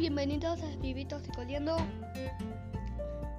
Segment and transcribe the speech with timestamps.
[0.00, 1.76] bienvenidos a Vivitos y Coliendo.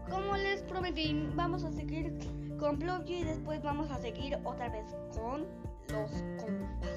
[0.08, 2.14] Como les prometí, vamos a seguir
[2.60, 4.86] con Pluggy y después vamos a seguir otra vez
[5.16, 5.48] con
[5.90, 6.92] los compas.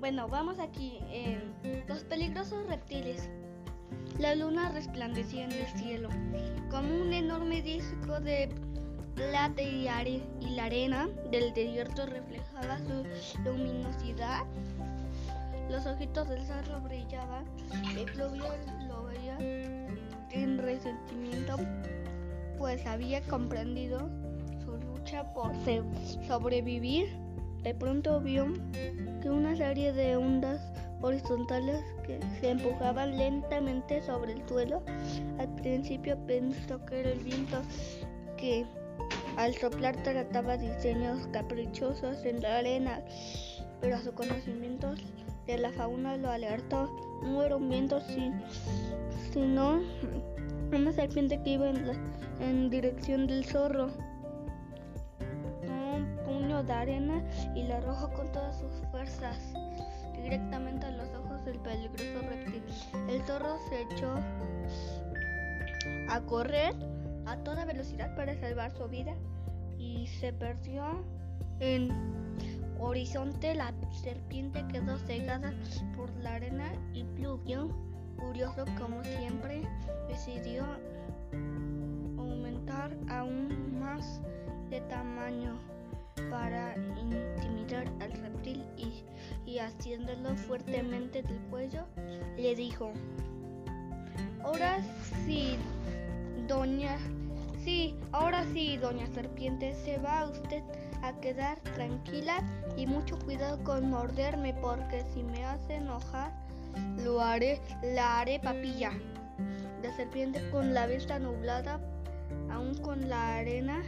[0.00, 1.54] Bueno, vamos aquí en
[1.86, 3.30] los peligrosos reptiles.
[4.18, 6.08] La luna resplandecía en el cielo
[6.72, 8.48] como un enorme disco de
[9.14, 9.86] plata y,
[10.40, 13.04] y la arena del desierto reflejaba su
[13.44, 14.44] luminosidad
[15.70, 17.44] los ojitos del cerro brillaban
[17.96, 18.44] y Claudio
[18.86, 19.36] lo veía
[20.30, 21.56] en resentimiento,
[22.58, 24.08] pues había comprendido
[24.64, 25.52] su lucha por
[26.26, 27.08] sobrevivir.
[27.62, 28.46] De pronto vio
[29.22, 30.60] que una serie de ondas
[31.02, 34.82] horizontales que se empujaban lentamente sobre el suelo.
[35.38, 37.60] Al principio pensó que era el viento
[38.36, 38.66] que
[39.36, 43.00] al soplar trataba diseños caprichosos en la arena,
[43.80, 44.94] pero a su conocimiento
[45.46, 46.90] de la fauna lo alertó.
[47.22, 48.00] No era un viento,
[49.32, 49.80] sino
[50.72, 51.70] una serpiente que iba
[52.40, 53.88] en, dirección del zorro.
[55.68, 57.22] Un puño de arena
[57.54, 59.38] y la arrojó con todas sus fuerzas
[60.22, 62.62] directamente a los ojos del peligroso reptil.
[63.08, 64.14] El zorro se echó
[66.08, 66.74] a correr
[67.26, 69.14] a toda velocidad para salvar su vida
[69.78, 71.04] y se perdió
[71.60, 71.90] en
[72.78, 75.52] horizonte la serpiente quedó cegada
[75.96, 77.68] por la arena y Pluvio,
[78.16, 79.62] curioso como siempre,
[80.08, 80.64] decidió
[82.18, 84.20] aumentar aún más
[84.70, 85.58] de tamaño
[86.30, 89.04] para intimidar al reptil y,
[89.50, 91.84] y haciéndolo fuertemente del cuello,
[92.36, 92.92] le dijo,
[94.42, 94.78] ahora
[95.24, 95.56] sí,
[96.48, 96.98] doña,
[97.64, 100.62] sí, ahora sí, doña serpiente, se va usted
[101.02, 102.42] a quedar tranquila
[102.76, 106.32] y mucho cuidado con morderme porque si me hace enojar
[107.04, 108.92] lo haré, la haré papilla.
[109.82, 111.80] La serpiente con la vista nublada,
[112.50, 113.82] aún con la arena,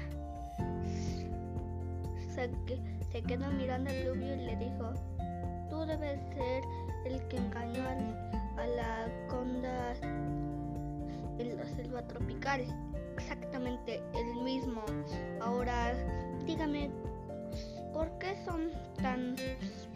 [2.34, 4.92] se, quedó mirando al lluvio y le dijo,
[5.68, 6.62] tú debes ser
[7.04, 7.84] el que engañó
[8.56, 9.94] a la conda
[11.38, 12.64] en la selva tropical.
[13.16, 14.82] Exactamente el mismo.
[15.40, 15.92] Ahora
[16.46, 16.90] dígame
[17.92, 18.70] ¿Por qué son
[19.02, 19.34] tan,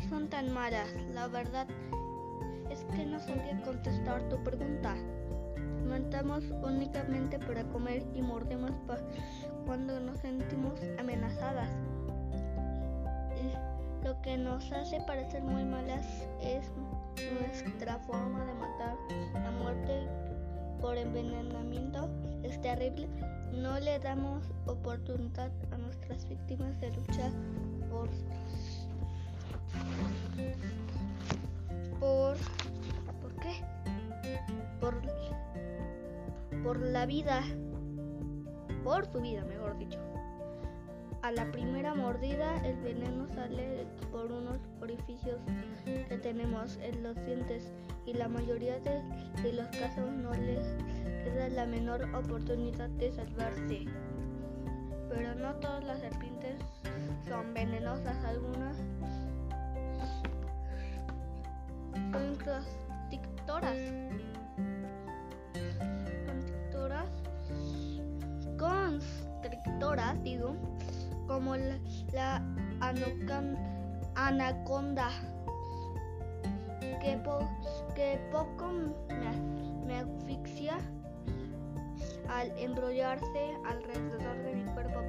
[0.08, 0.88] son tan malas?
[1.14, 1.66] La verdad
[2.70, 4.96] es que no sabía contestar tu pregunta.
[5.86, 8.72] Montamos únicamente para comer y mordemos
[9.66, 11.70] cuando nos sentimos amenazadas.
[14.02, 16.04] lo que nos hace parecer muy malas
[16.40, 16.72] es
[17.40, 18.96] nuestra forma de matar.
[19.34, 20.08] La muerte
[20.80, 22.08] por envenenamiento
[22.42, 23.08] es terrible.
[23.52, 27.30] No le damos oportunidad a nuestras víctimas de luchar
[27.90, 28.08] por
[32.00, 32.36] por
[33.20, 33.64] ¿por qué?
[34.80, 35.02] Por
[36.62, 37.42] por la vida
[38.82, 39.98] por su vida, mejor dicho.
[41.22, 45.38] A la primera mordida el veneno sale por unos orificios
[45.84, 47.72] que tenemos en los dientes
[48.06, 49.02] y la mayoría de,
[49.42, 50.66] de los casos no les
[51.22, 53.84] queda la menor oportunidad de salvarse.
[55.08, 56.56] Pero no todas las serpientes
[57.28, 58.76] son venenosas algunas
[62.10, 63.76] son constrictoras
[66.26, 67.08] constrictoras
[68.58, 70.56] constrictoras digo
[71.26, 72.42] como la,
[74.14, 75.08] anaconda
[77.00, 78.68] que, poco
[79.86, 80.78] me asfixia
[82.28, 85.00] al enrollarse alrededor de mi cuerpo,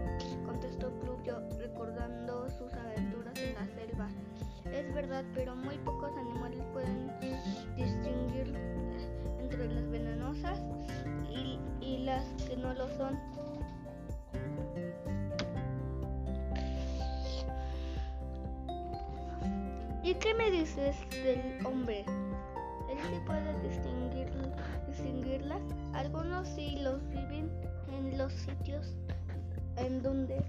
[0.45, 4.07] contestó Pluvio recordando sus aventuras en la selva.
[4.71, 7.11] Es verdad, pero muy pocos animales pueden
[7.75, 8.55] distinguir
[9.39, 10.59] entre las venenosas
[11.29, 13.19] y, y las que no lo son.
[20.03, 22.05] ¿Y qué me dices del hombre?
[22.89, 24.29] Él sí puede distinguir,
[24.93, 25.61] distinguirlas.
[25.93, 27.49] Algunos sí los viven
[27.91, 28.95] en los sitios
[29.77, 30.43] en donde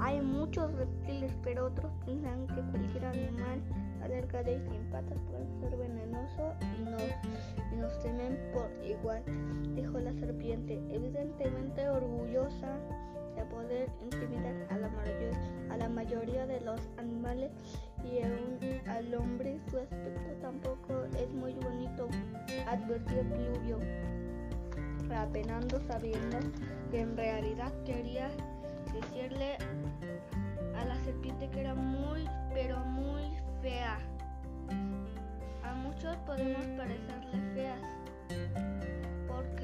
[0.00, 3.60] hay muchos reptiles, pero otros piensan que cualquier animal
[4.02, 7.02] alargado y sin patas puede ser venenoso y nos,
[7.72, 9.22] y nos temen por igual,
[9.74, 12.78] dijo la serpiente, evidentemente orgullosa
[13.36, 14.90] de poder intimidar a la,
[15.70, 17.50] a la mayoría de los animales
[18.04, 18.20] y
[18.88, 22.08] al hombre su aspecto tampoco es muy bonito,
[22.66, 23.78] advirtió Pluvio,
[25.14, 26.38] apenando sabiendo
[26.90, 28.30] que en realidad quería
[28.92, 29.56] decirle
[30.76, 33.22] a la serpiente que era muy, pero muy
[33.62, 33.98] fea.
[35.62, 37.76] A muchos podemos parecerle fea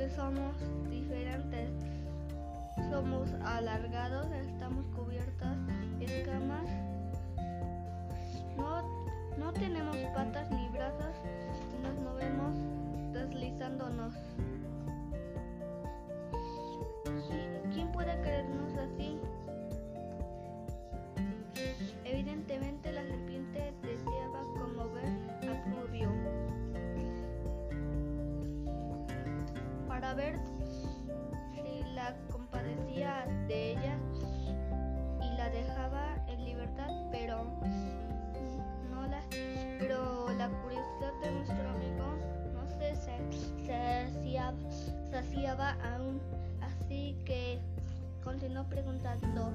[0.08, 0.56] somos
[0.88, 1.70] diferentes.
[2.90, 5.66] Somos alargados, estamos cubiertos
[5.98, 6.66] de escamas.
[8.56, 8.82] No,
[9.38, 11.16] no tenemos patas ni brazos
[11.82, 12.54] nos movemos
[13.20, 14.14] deslizándonos.
[17.72, 19.18] ¿Quién puede creernos así?
[22.04, 26.08] Evidentemente la serpiente deseaba conmover a Rubio
[29.86, 30.38] para ver
[31.54, 33.98] si la compadecía de ella
[35.20, 37.44] y la dejaba en libertad, pero
[45.46, 46.20] aún,
[46.60, 47.58] así que
[48.22, 49.50] continuó preguntando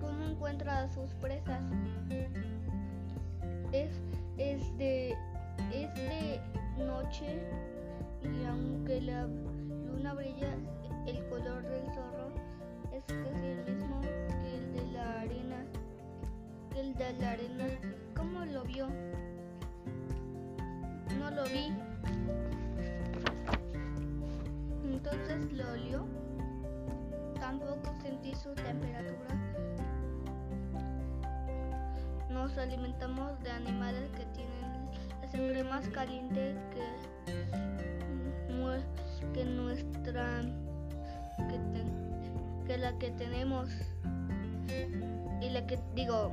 [0.00, 1.60] cómo encuentra a sus presas.
[3.72, 3.90] Es,
[4.38, 5.10] es, de,
[5.72, 6.40] es de
[6.84, 7.38] noche
[8.22, 10.54] y aunque la luna brilla,
[11.06, 12.32] el color del zorro
[12.92, 15.64] es casi el mismo que el de la arena.
[16.76, 17.66] El de la arena.
[18.16, 18.88] ¿Cómo lo vio?
[21.18, 21.87] No lo vi.
[25.52, 26.06] Lo olió.
[27.40, 29.34] Tampoco sentí su temperatura.
[32.30, 34.90] Nos alimentamos de animales que tienen
[35.20, 37.08] la sangre más caliente que,
[39.32, 40.42] que nuestra
[41.48, 43.68] que, te, que la que tenemos
[45.40, 46.32] y la que digo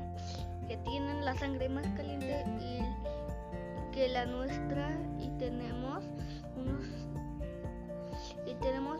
[0.68, 4.90] que tienen la sangre más caliente y que la nuestra
[5.20, 6.04] y tenemos
[6.58, 7.05] unos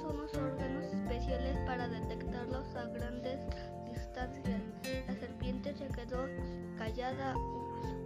[0.06, 3.40] unos órganos especiales para detectarlos a grandes
[3.92, 4.62] distancias.
[5.08, 6.26] La serpiente se quedó
[6.78, 7.36] callada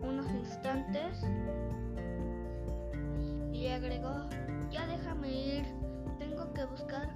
[0.01, 1.23] unos instantes
[3.51, 4.25] y agregó,
[4.71, 5.65] ya déjame ir,
[6.17, 7.09] tengo que buscar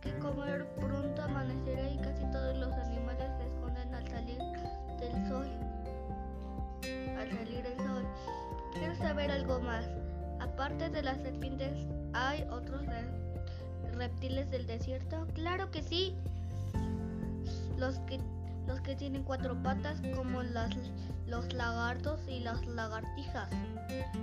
[0.00, 4.38] qué comer, pronto amanecerá y casi todos los animales se esconden al salir
[5.00, 5.48] del sol.
[7.18, 8.06] Al salir el sol.
[8.74, 9.88] Quiero saber algo más.
[10.40, 12.67] Aparte de las serpientes, ¿hay otros
[13.98, 15.26] reptiles del desierto?
[15.34, 16.14] Claro que sí.
[17.76, 18.18] Los que,
[18.66, 20.70] los que tienen cuatro patas como las,
[21.26, 23.50] los lagartos y las lagartijas.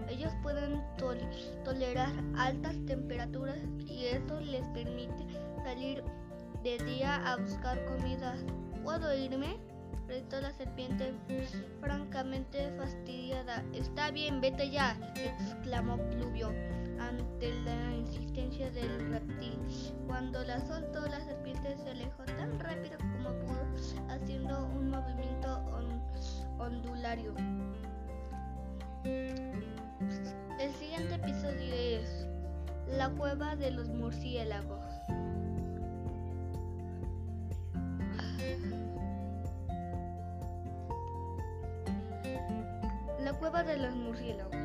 [0.09, 1.17] Ellos pueden tol
[1.63, 3.57] tolerar altas temperaturas
[3.87, 5.25] y eso les permite
[5.63, 6.03] salir
[6.63, 8.35] de día a buscar comida.
[8.83, 9.57] ¿Puedo irme?
[10.07, 11.13] Gritó la serpiente,
[11.79, 13.63] francamente fastidiada.
[13.73, 16.51] Está bien, vete ya, exclamó Pluvio
[17.07, 19.59] ante la insistencia del reptil.
[20.07, 23.65] Cuando la soltó, la serpiente se alejó tan rápido como pudo,
[24.09, 26.01] haciendo un movimiento on
[26.59, 27.33] ondulario.
[29.03, 32.27] El siguiente episodio es
[32.87, 34.79] La cueva de los murciélagos.
[43.19, 44.55] La cueva de los murciélagos.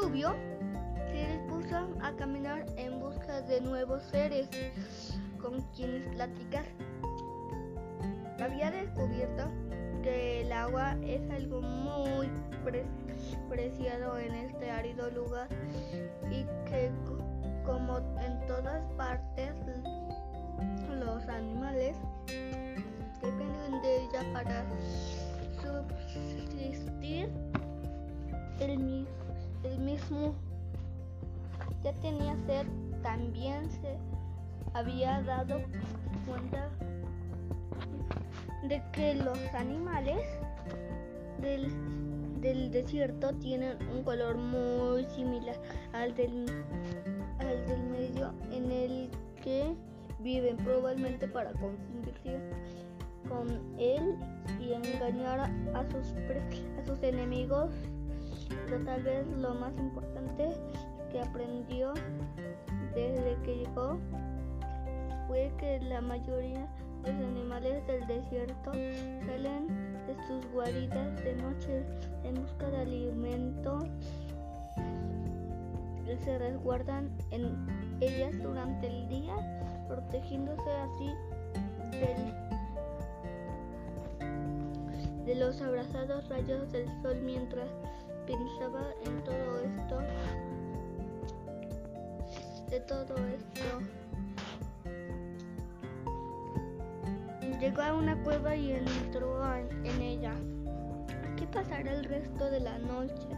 [0.00, 0.34] Pluvio
[1.10, 4.48] se dispuso a caminar en busca de nuevos seres
[5.38, 6.64] con quienes platicar.
[8.42, 9.50] Había descubierto
[10.02, 12.30] que el agua es algo muy
[12.64, 12.86] pre
[13.50, 15.48] preciado en este árido lugar
[16.30, 16.90] y que
[17.66, 19.52] como en todas partes
[20.98, 21.96] los animales
[23.20, 24.64] dependen de ella para
[25.60, 27.28] subsistir
[28.60, 29.06] el,
[29.64, 30.34] el mismo
[31.82, 32.66] ya tenía sed
[33.02, 33.96] también se
[34.74, 35.60] había dado
[36.26, 36.68] cuenta
[38.68, 40.20] de que los animales
[41.40, 41.70] del,
[42.40, 45.56] del desierto tienen un color muy similar
[45.92, 46.46] al del,
[47.38, 49.10] al del medio en el
[49.42, 49.74] que
[50.20, 52.38] viven probablemente para confundirse
[53.28, 53.48] con
[53.78, 54.16] él
[54.60, 57.70] y engañar a sus, a sus enemigos.
[58.50, 60.48] Pero tal vez lo más importante
[61.10, 61.92] que aprendió
[62.94, 63.98] desde que llegó
[65.26, 66.66] fue que la mayoría
[67.04, 68.72] de los animales del desierto
[69.26, 69.68] salen
[70.06, 71.84] de sus guaridas de noche
[72.24, 73.78] en busca de alimento.
[76.24, 77.66] Se resguardan en
[78.00, 79.34] ellas durante el día,
[79.86, 81.14] protegiéndose así
[81.92, 82.34] del,
[85.24, 87.68] de los abrazados rayos del sol mientras
[88.30, 89.98] pensaba en todo esto,
[92.70, 93.80] de todo esto.
[97.60, 99.44] Llegó a una cueva y entró
[99.84, 100.34] en ella.
[101.36, 103.28] ¿Qué pasará el resto de la noche?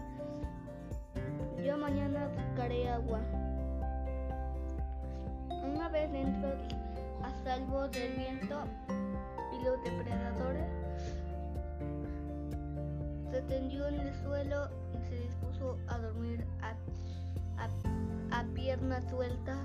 [1.64, 3.20] Yo mañana buscaré agua.
[5.49, 6.50] Una vez dentro,
[7.22, 8.64] a salvo del viento
[9.52, 10.70] y los depredadores,
[13.30, 14.82] se tendió en el suelo
[15.88, 16.75] a dormir a,
[18.37, 19.57] a, pierna suelta.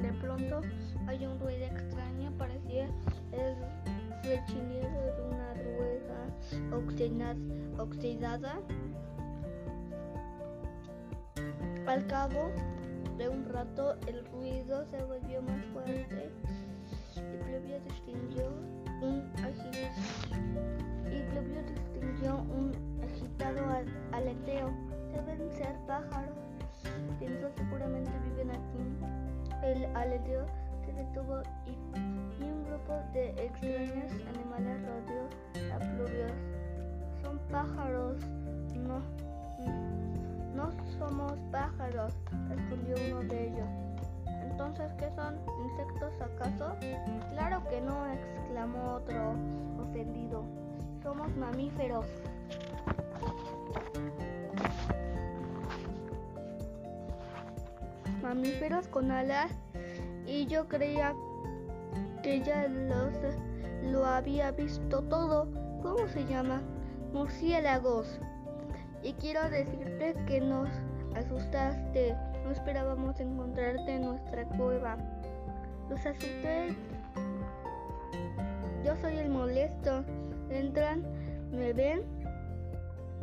[0.00, 0.60] De pronto
[1.06, 2.88] hay un ruido extraño, parecía
[3.32, 3.56] el
[4.22, 6.26] rechinido de una rueda
[7.78, 8.60] oxidada.
[11.86, 12.50] Al cabo
[13.18, 16.30] de un rato el ruido se volvió más fuerte
[17.16, 18.50] y Pluvio distinguió
[19.00, 19.24] un
[21.10, 22.72] y Pluvio distinguió un
[23.02, 23.62] agitado
[24.12, 24.70] aleteo.
[25.12, 26.36] Deben ser pájaros.
[27.18, 29.62] Pensó seguramente viven aquí.
[29.62, 30.46] El aleteo
[30.84, 36.26] se detuvo y, y un grupo de extraños animales rodeó a Pluvio.
[37.22, 38.18] Son pájaros,
[38.74, 39.00] no,
[40.54, 42.12] no somos pájaros,
[42.48, 43.68] respondió uno de ellos.
[44.50, 45.36] Entonces, ¿qué son?
[45.64, 46.76] ¿Insectos acaso?
[47.32, 49.34] Claro que no, exclamó otro
[49.82, 50.44] ofendido.
[51.06, 52.04] Somos mamíferos.
[58.20, 59.52] Mamíferos con alas
[60.26, 61.14] y yo creía
[62.24, 63.14] que ya los,
[63.84, 65.46] lo había visto todo.
[65.80, 66.60] ¿Cómo se llama?
[67.12, 68.18] Murciélagos.
[69.04, 70.68] Y quiero decirte que nos
[71.14, 72.16] asustaste.
[72.42, 74.96] No esperábamos encontrarte en nuestra cueva.
[75.88, 76.74] Los asusté.
[78.84, 80.04] Yo soy el molesto.
[80.50, 81.02] Entran,
[81.52, 82.02] me ven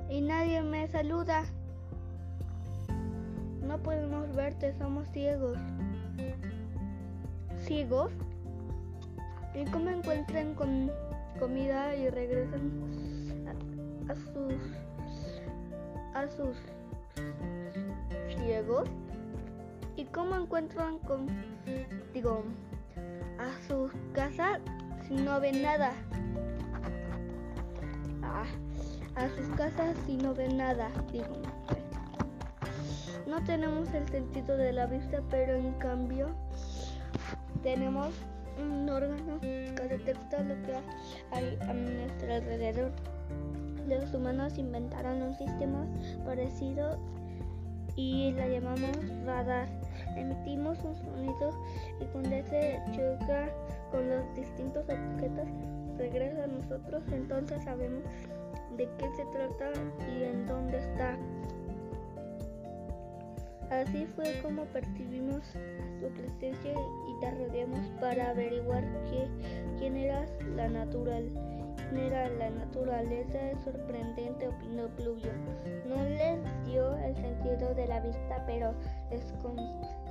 [0.10, 1.44] y nadie me saluda.
[3.62, 5.58] No podemos verte, somos ciegos.
[7.66, 8.12] ¿Ciegos?
[9.56, 10.92] ¿Y cómo encuentran con
[11.40, 12.72] comida y regresan
[14.10, 14.54] a sus
[16.14, 16.58] a sus
[18.38, 18.88] ciegos
[19.96, 21.28] y cómo encuentran con
[22.14, 22.44] digo
[23.40, 24.60] a sus casas
[25.08, 25.94] si no ven nada
[29.16, 31.36] a sus casas si no ven nada digo
[33.28, 36.30] no tenemos el sentido de la vista pero en cambio
[37.62, 38.10] tenemos
[38.62, 40.74] un órgano que detecta lo que
[41.32, 42.92] hay a nuestro alrededor
[43.88, 45.86] los humanos inventaron un sistema
[46.26, 46.98] parecido
[47.96, 49.68] y la llamamos radar.
[50.16, 51.52] Emitimos un sonido
[52.00, 53.50] y cuando se choca
[53.92, 55.48] con los distintos objetos
[55.98, 58.04] regresa a nosotros, entonces sabemos
[58.78, 59.72] de qué se trata
[60.12, 61.18] y en dónde está.
[63.70, 65.42] Así fue como percibimos
[66.00, 68.84] tu presencia y te rodeamos para averiguar
[69.80, 71.32] quién eras la natural
[71.98, 74.50] era la naturaleza es sorprendente,
[74.98, 75.32] Pluvio.
[75.88, 78.74] No les dio el sentido de la vista, pero
[79.12, 79.24] les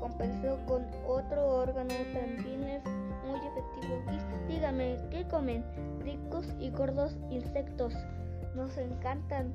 [0.00, 2.82] compensó con otro órgano también es
[3.26, 4.02] muy efectivo.
[4.48, 5.64] dígame, ¿qué comen?
[6.00, 7.94] Ricos y gordos insectos.
[8.54, 9.52] Nos encantan.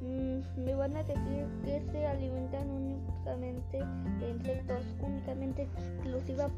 [0.00, 3.78] Mm, me van a decir que se alimentan únicamente
[4.20, 6.48] de insectos, únicamente exclusiva,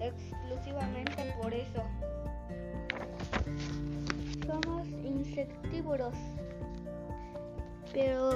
[0.00, 1.82] exclusivamente por eso.
[4.46, 6.14] Somos insectívoros.
[7.92, 8.30] Pero,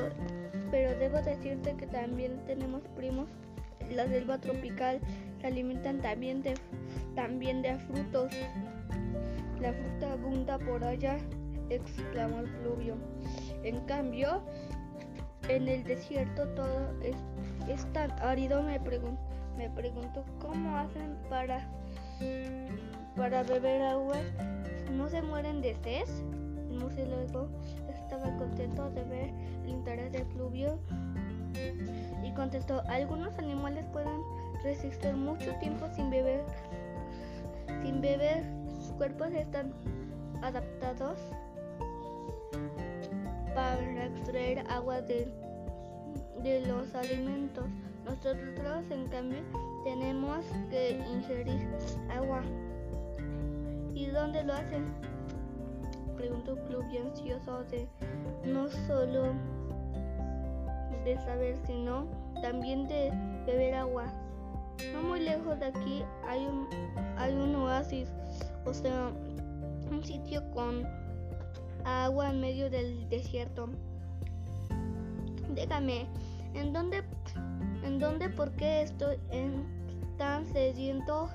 [0.71, 3.29] pero debo decirte que también tenemos primos.
[3.91, 5.00] La selva tropical
[5.40, 6.54] se alimentan también de,
[7.14, 8.33] también de frutos.
[9.61, 11.18] La fruta abunda por allá,
[11.71, 12.97] exclamó el fluvio.
[13.64, 14.42] En cambio,
[15.49, 17.16] en el desierto todo es,
[17.68, 18.62] es tan árido.
[18.62, 19.18] Me, pregun
[19.57, 21.68] me pregunto cómo hacen para,
[23.16, 24.16] para beber agua
[24.92, 26.09] no se mueren de sed.
[26.71, 27.49] El murciélago
[27.88, 29.30] estaba contento de ver
[29.64, 30.78] el interés del fluvio
[32.23, 34.21] y contestó, algunos animales pueden
[34.62, 36.45] resistir mucho tiempo sin beber.
[37.83, 39.73] Sin beber, sus cuerpos están
[40.43, 41.19] adaptados
[43.55, 45.29] para extraer agua de,
[46.43, 47.67] de los alimentos.
[48.05, 49.41] Nosotros, en cambio,
[49.85, 51.69] tenemos que ingerir
[52.11, 52.43] agua.
[53.95, 54.85] ¿Y dónde lo hacen?
[56.17, 57.87] Preguntó Club ansioso de
[58.45, 59.35] no solo
[61.05, 62.07] de saber, sino
[62.43, 63.12] también de
[63.47, 64.07] beber agua.
[64.92, 66.68] No muy lejos de aquí hay un,
[67.16, 68.08] hay un oasis,
[68.64, 69.11] o sea,
[69.90, 70.87] un sitio con
[71.85, 73.68] agua en medio del desierto.
[75.54, 76.06] Déjame,
[76.54, 77.02] ¿en dónde,
[77.85, 79.64] en dónde, por qué estoy en,
[80.16, 81.28] tan sediento?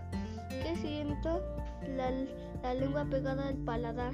[0.50, 1.42] ¿Qué siento?
[1.96, 2.12] La,
[2.62, 4.14] la lengua pegada al paladar.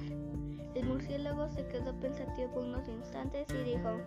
[0.75, 3.97] El murciélago se quedó pensativo unos instantes y dijo,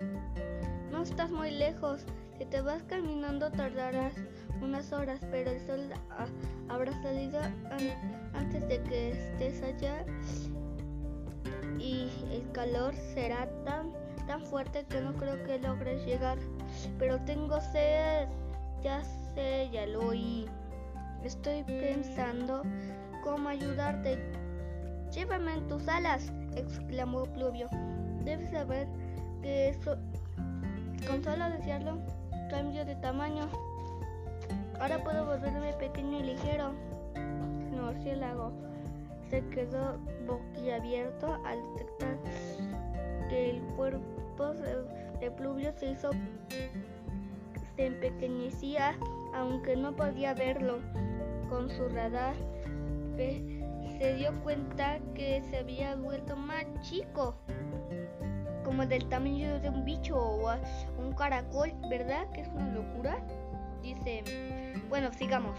[0.90, 2.04] no estás muy lejos.
[2.38, 4.14] Si te vas caminando tardarás
[4.62, 5.80] unas horas, pero el sol
[6.68, 7.40] habrá salido
[8.34, 10.04] antes de que estés allá
[11.78, 13.92] y el calor será tan,
[14.26, 16.38] tan fuerte que no creo que logres llegar.
[16.98, 18.28] Pero tengo sed,
[18.82, 19.02] ya
[19.34, 20.46] sé, ya lo oí.
[21.24, 22.62] Estoy pensando
[23.22, 24.18] cómo ayudarte.
[25.12, 27.68] Llévame en tus alas, exclamó Pluvio.
[28.24, 28.86] Debes saber
[29.42, 29.96] que eso,
[31.06, 31.98] con solo decirlo,
[32.48, 33.48] cambio de tamaño.
[34.82, 36.72] Ahora puedo volverme pequeño y ligero.
[37.14, 38.50] El murciélago
[39.30, 39.96] se quedó
[40.26, 42.18] boquiabierto al detectar
[43.28, 44.52] que el cuerpo
[45.20, 46.10] de Pluvio se hizo
[47.76, 48.98] se empequeñecía
[49.34, 50.80] aunque no podía verlo
[51.48, 52.34] con su radar.
[53.16, 57.36] Se dio cuenta que se había vuelto más chico,
[58.64, 60.52] como del tamaño de un bicho o
[60.98, 62.28] un caracol, ¿verdad?
[62.30, 63.24] Que es una locura.
[63.82, 64.22] Dice,
[64.88, 65.58] bueno, sigamos.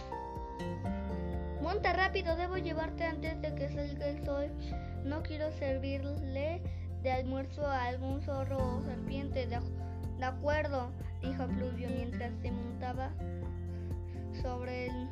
[1.62, 4.52] Monta rápido, debo llevarte antes de que salga el sol.
[5.04, 6.62] No quiero servirle
[7.02, 9.48] de almuerzo a algún zorro o serpiente.
[9.48, 9.60] De,
[10.26, 13.12] acuerdo, dijo Pluvio mientras se montaba
[14.42, 15.10] sobre el,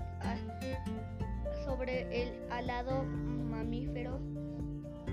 [1.65, 4.19] sobre el alado mamífero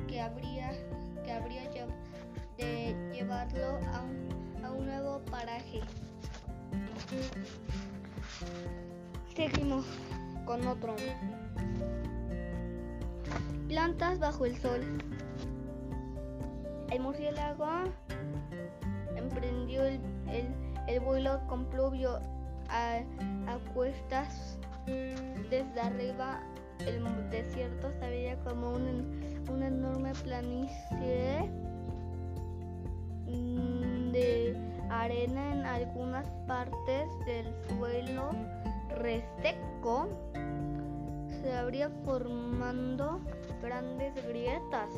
[0.07, 0.71] que habría,
[1.25, 1.69] que habría
[2.57, 4.05] de llevarlo a
[4.64, 5.81] a un nuevo paraje.
[9.35, 9.85] Seguimos
[10.45, 10.97] con otro.
[13.69, 14.81] Plantas bajo el sol.
[16.90, 17.67] El murciélago
[19.17, 20.00] emprendió el,
[20.87, 22.19] el vuelo con pluvio
[22.69, 23.00] a,
[23.75, 26.40] cuestas desde arriba.
[26.87, 31.50] El desierto se veía como un, una enorme planicie
[34.13, 34.68] de
[35.02, 38.30] arena en algunas partes del suelo
[38.97, 40.08] reseco
[41.41, 43.21] se habría formando
[43.63, 44.91] grandes grietas.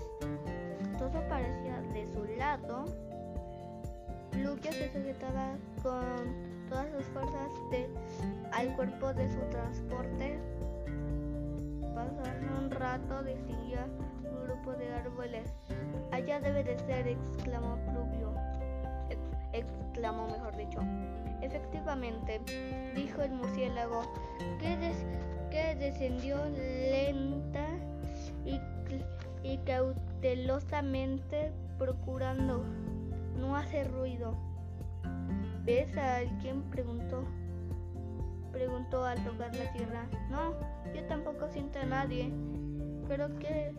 [0.98, 2.84] Todo parecía desolado.
[4.36, 7.50] Luke se sujetaba con todas sus fuerzas
[8.52, 10.38] al cuerpo de su transporte.
[11.94, 13.86] Pasando un rato distinguía
[14.24, 15.52] un grupo de árboles.
[16.12, 18.09] Allá debe de ser, exclamó Pluvio.
[20.00, 20.80] Exclamó, mejor dicho.
[21.42, 22.40] Efectivamente,
[22.94, 24.02] dijo el murciélago,
[24.58, 24.92] que,
[25.50, 27.66] que descendió lenta
[28.46, 28.60] y,
[29.42, 32.64] y cautelosamente procurando
[33.38, 34.34] no hacer ruido.
[35.64, 36.62] ¿Ves a alguien?
[36.70, 37.24] Preguntó.
[38.52, 40.06] Preguntó al tocar la tierra.
[40.30, 40.54] No,
[40.94, 42.32] yo tampoco siento a nadie.
[43.06, 43.72] Creo que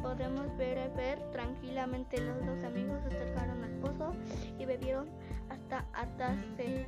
[0.00, 2.20] podemos ver, ver tranquilamente.
[2.20, 4.12] Los dos amigos se acercaron al pozo
[4.58, 5.08] y bebieron
[5.72, 6.86] atarse.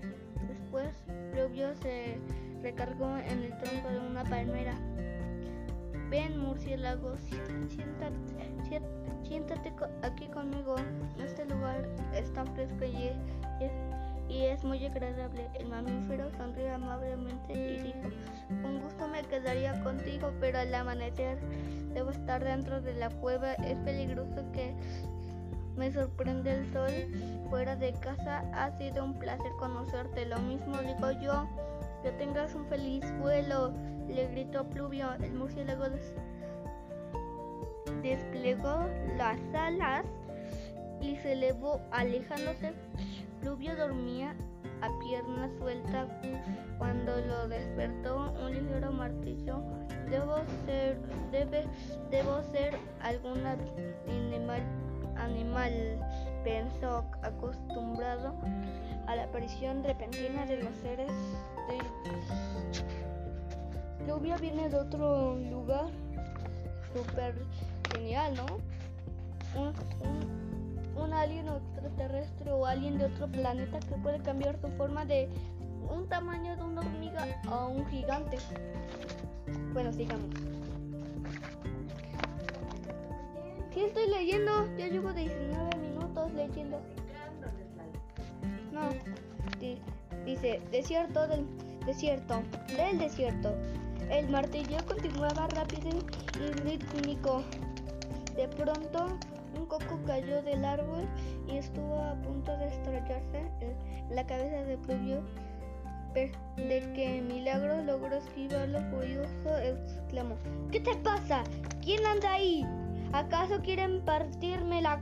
[0.48, 0.94] Después,
[1.34, 2.18] Rubio se
[2.62, 4.74] recargó en el tronco de una palmera.
[6.10, 7.16] Ven, murciélago,
[7.68, 8.82] siéntate,
[9.22, 10.76] siéntate aquí conmigo.
[11.18, 13.10] Este lugar está fresco y
[14.32, 15.48] y es muy agradable.
[15.54, 21.38] El mamífero sonrió amablemente y dijo, con gusto me quedaría contigo, pero al amanecer
[21.92, 23.52] debo estar dentro de la cueva.
[23.54, 24.74] Es peligroso que
[25.76, 26.92] me sorprende el sol
[27.50, 28.44] fuera de casa.
[28.54, 30.26] Ha sido un placer conocerte.
[30.26, 31.48] Lo mismo digo yo.
[32.02, 33.72] Que tengas un feliz vuelo,
[34.08, 35.12] le gritó Pluvio.
[35.22, 35.84] El murciélago
[38.02, 40.04] desplegó las alas
[41.00, 42.72] y se elevó alejándose
[43.40, 44.36] Pluvio dormía
[44.82, 46.06] a pierna suelta
[46.78, 49.62] cuando lo despertó un ligero martillo.
[50.08, 50.96] Debo ser,
[51.32, 51.64] debe,
[52.10, 54.62] debo ser algún animal,
[55.22, 55.72] animal,
[56.44, 58.34] pensó acostumbrado
[59.06, 61.10] a la aparición repentina de los seres
[61.68, 61.78] de...
[64.04, 65.86] Pluvio viene de otro lugar
[66.92, 67.34] súper
[67.92, 68.46] genial, ¿no?
[69.54, 69.72] un,
[70.96, 75.28] un alien extraterrestre o alguien de otro planeta que puede cambiar su forma de
[75.90, 78.38] un tamaño de una hormiga a un gigante.
[79.72, 80.51] Bueno, sigamos.
[83.74, 84.68] Sí, estoy leyendo.
[84.76, 86.80] Ya llevo 19 minutos leyendo.
[88.72, 88.88] No.
[90.24, 91.46] Dice, desierto del
[91.86, 92.42] desierto.
[92.76, 93.54] Del desierto.
[94.10, 97.42] El martillo continuaba rápido y rítmico.
[98.36, 99.08] De pronto
[99.58, 101.06] un coco cayó del árbol
[101.46, 105.22] y estuvo a punto de estrellarse en la cabeza de Pluvio.
[106.14, 106.30] De
[106.94, 110.36] que milagro logró esquivarlo furioso, exclamó:
[110.70, 111.42] ¿Qué te pasa?
[111.82, 112.66] ¿Quién anda ahí?
[113.12, 115.00] ¿Acaso quieren partirme la,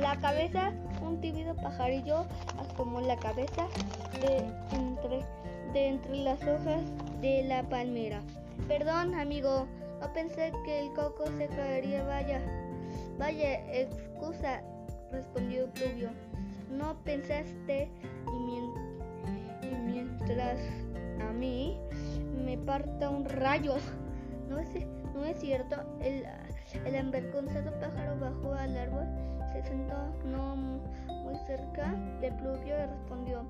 [0.00, 0.72] la cabeza?
[1.00, 2.26] Un tímido pajarillo
[2.58, 3.66] asomó la cabeza
[4.20, 4.44] de
[4.76, 5.24] entre,
[5.74, 6.82] entre las hojas
[7.22, 8.20] de la palmera.
[8.66, 9.66] Perdón, amigo,
[10.00, 12.04] no pensé que el coco se caería.
[12.04, 12.42] Vaya,
[13.18, 14.62] vaya, excusa,
[15.10, 16.10] respondió Pluvio.
[16.70, 17.90] No pensaste
[18.26, 20.58] y, mientras
[21.26, 21.78] a mí
[22.44, 23.76] me parta un rayo.
[24.48, 24.68] No es,
[25.18, 26.24] no es cierto, el,
[26.84, 29.04] el avergonzado pájaro bajó al árbol,
[29.52, 33.42] se sentó no muy cerca de Pluvio y respondió.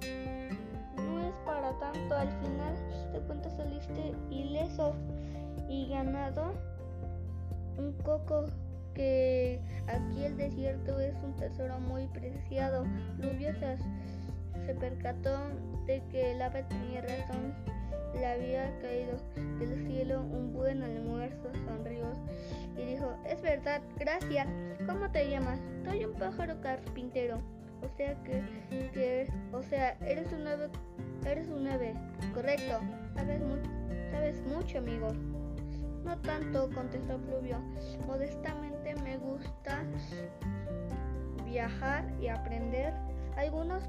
[0.96, 4.94] No es para tanto, al final de cuentas saliste ileso
[5.68, 6.54] y ganado
[7.76, 8.46] un coco
[8.94, 12.84] que aquí el desierto es un tesoro muy preciado.
[13.18, 15.38] Pluvio se percató
[15.86, 17.54] de que el ave tenía razón.
[18.14, 19.16] Le había caído
[19.58, 22.06] del cielo un buen almuerzo, sonrió
[22.76, 24.46] y dijo, es verdad, gracias.
[24.86, 25.60] ¿Cómo te llamas?
[25.84, 27.38] Soy un pájaro carpintero.
[27.82, 28.42] O sea que,
[28.92, 30.68] que o sea, eres un ave,
[31.24, 31.94] eres un ave,
[32.34, 32.80] correcto.
[33.14, 33.70] Sabes, mucho
[34.10, 35.08] sabes mucho, amigo.
[36.04, 37.58] No tanto, contestó Fluvio.
[38.06, 39.82] Modestamente me gusta
[41.44, 42.94] viajar y aprender.
[43.36, 43.84] Algunos,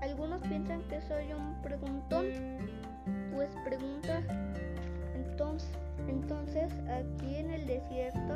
[0.00, 2.26] algunos piensan que soy un preguntón.
[3.34, 4.22] Pues pregunta.
[5.14, 5.68] Entonces,
[6.08, 8.34] entonces, aquí en el desierto,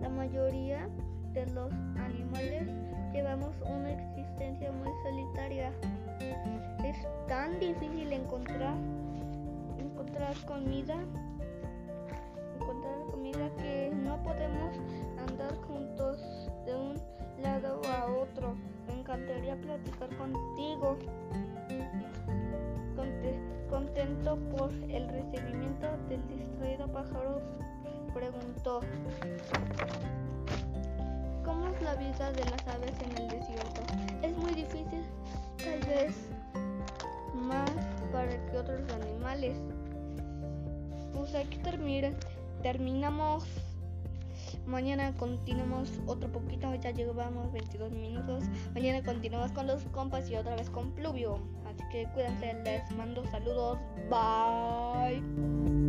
[0.00, 0.88] la mayoría
[1.32, 2.68] de los animales
[3.12, 5.72] llevamos una existencia muy solitaria.
[6.84, 6.96] Es
[7.28, 8.76] tan difícil encontrar
[9.78, 10.96] encontrar comida
[12.60, 14.76] encontrar comida que no podemos
[15.28, 16.20] andar juntos
[16.66, 16.94] de un
[17.42, 18.54] lado a otro.
[18.86, 20.96] Me encantaría platicar contigo.
[23.92, 27.42] Contento por el recibimiento del distraído pájaro,
[28.14, 28.80] preguntó.
[31.44, 33.82] ¿Cómo es la vida de las aves en el desierto?
[34.22, 35.04] Es muy difícil,
[35.58, 36.16] tal vez
[37.34, 37.70] más
[38.10, 39.58] para que otros animales.
[41.14, 42.10] Pues aquí termina
[42.62, 43.44] terminamos.
[44.66, 48.44] Mañana continuamos otro poquito, ya llevamos 22 minutos.
[48.74, 51.61] Mañana continuamos con los compas y otra vez con Pluvio.
[51.74, 53.78] Así que cuídense, les mando saludos.
[54.10, 55.81] Bye.